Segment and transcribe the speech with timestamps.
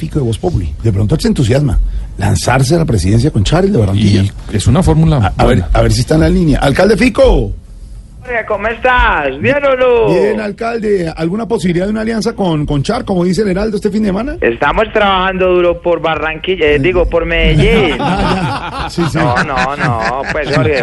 [0.00, 0.74] Fico de Voz Populi.
[0.82, 1.78] De pronto él se entusiasma.
[2.16, 4.22] Lanzarse a la presidencia con Chávez de Barranquilla.
[4.22, 5.34] Y es una fórmula.
[5.36, 6.58] A, a ver, a ver si está en la línea.
[6.58, 7.52] Alcalde Fico.
[8.46, 9.38] ¿Cómo estás?
[9.40, 10.14] ¿Bien o no?
[10.14, 11.12] Bien, alcalde.
[11.16, 14.08] ¿Alguna posibilidad de una alianza con, con Char, como dice el Heraldo este fin de
[14.08, 14.36] semana?
[14.40, 17.96] Estamos trabajando duro por Barranquilla, eh, digo, por Medellín.
[18.12, 18.90] Ah, ya.
[18.90, 19.18] Sí, sí.
[19.18, 20.82] No, no, no, pues Jorge,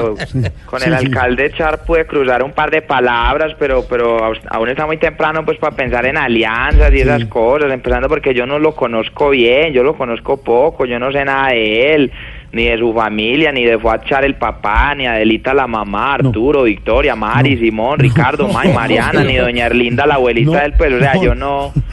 [0.65, 1.05] con el sí.
[1.05, 4.19] alcalde Char pude cruzar un par de palabras, pero pero
[4.49, 8.45] aún está muy temprano pues para pensar en alianzas y esas cosas, empezando porque yo
[8.45, 12.11] no lo conozco bien, yo lo conozco poco, yo no sé nada de él,
[12.51, 16.63] ni de su familia, ni de Fuad Char el papá, ni Adelita la mamá, Arturo,
[16.63, 21.15] Victoria, Mari, Simón, Ricardo, May, Mariana, ni doña Erlinda la abuelita del pues, o sea,
[21.15, 21.23] no.
[21.23, 21.73] yo no...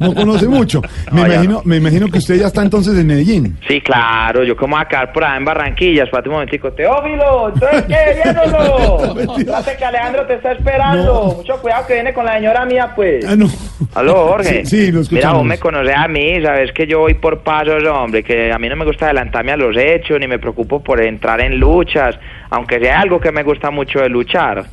[0.00, 0.82] No conoce mucho.
[1.12, 1.62] Me, imagino, no.
[1.64, 3.56] me imagino que usted ya está entonces en Medellín.
[3.68, 6.72] Sí, claro, yo como a quedar por allá en Barranquilla, espérate un momentico.
[6.72, 8.22] Teófilo, ¿entonces qué?
[8.22, 9.14] ¿Bien o no?
[9.14, 9.58] Mentira.
[9.58, 11.34] Espérate que Alejandro te está esperando.
[11.36, 13.24] Mucho cuidado que viene con la señora mía, pues.
[13.26, 13.46] Ah, no.
[13.94, 14.64] Aló, Jorge.
[14.64, 15.02] Sí, sí, lo.
[15.10, 18.58] Mira, vos me conoces a mí, sabes que yo voy por pasos, hombre, que a
[18.58, 22.16] mí no me gusta adelantarme a los hechos, ni me preocupo por entrar en luchas,
[22.50, 24.64] aunque sea algo que me gusta mucho de luchar.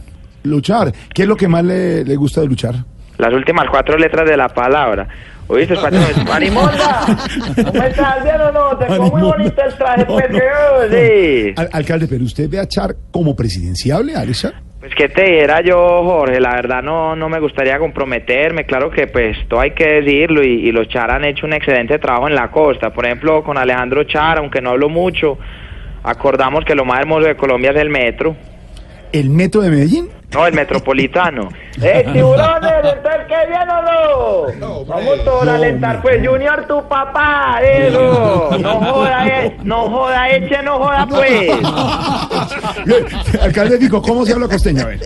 [0.44, 0.92] Luchar.
[1.14, 2.76] ¿Qué es lo que más le, le gusta de luchar?
[3.18, 5.08] Las últimas cuatro letras de la palabra.
[5.48, 5.76] ¿Oíste?
[5.76, 6.24] Momento.
[6.28, 7.06] ¡Marimonda!
[7.56, 8.24] ¿Cómo estás?
[8.24, 8.78] ¿Bien o no?
[8.78, 10.90] Te quedó muy bonito el traje, No, no.
[10.90, 11.54] sí.
[11.58, 14.54] Al- alcalde, pero usted ve a Char como presidenciable, Alex Char.
[14.82, 19.08] Pues que te dijera yo, Jorge, la verdad no, no me gustaría comprometerme, claro que
[19.08, 22.34] pues todo hay que decirlo y, y los Char han hecho un excelente trabajo en
[22.36, 25.38] la costa, por ejemplo con Alejandro Char, aunque no hablo mucho,
[26.02, 28.36] acordamos que lo más hermoso de Colombia es el metro,
[29.12, 30.08] ¿El metro de Medellín?
[30.34, 31.50] No el metropolitano.
[31.82, 32.72] ¡Eh, tiburones!
[32.84, 34.86] ¿Entonces qué bien o no?
[34.86, 40.62] Vamos todos a alentar, pues Junior tu papá, eso, no joda, eh, no joda, eche,
[40.64, 41.52] no joda pues.
[43.42, 44.84] Alcalde Fico, ¿cómo se habla costeño?
[44.84, 45.00] A ver.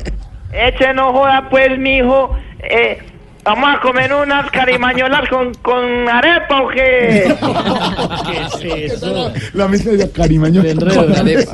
[0.52, 2.36] Eche no joda pues, mijo.
[2.60, 2.98] Eh,
[3.44, 7.36] vamos a comer unas carimañolas con, con arepa o qué.
[9.54, 10.64] La mezcla de carimaño.
[10.64, 11.52] Me enredo en arepa.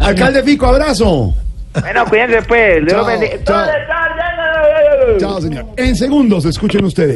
[0.00, 1.34] Alcalde Fico, abrazo.
[1.80, 2.84] Bueno, cuídense pues.
[2.86, 3.06] Dios
[3.44, 3.66] Chao.
[5.18, 5.66] Chao, señor.
[5.76, 7.12] En segundos, escuchen ustedes.